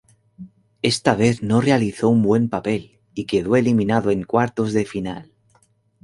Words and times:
Esta 0.81 1.13
vez 1.13 1.43
no 1.43 1.61
realizó 1.61 2.09
un 2.09 2.23
buen 2.23 2.49
papel 2.49 2.97
y 3.13 3.25
quedó 3.25 3.55
eliminado 3.55 4.09
en 4.09 4.23
cuartos 4.23 4.73
de 4.73 4.85
final. 4.85 5.31